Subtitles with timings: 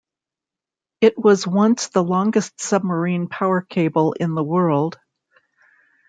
[1.01, 4.97] It was once the longest submarine power cable in the world.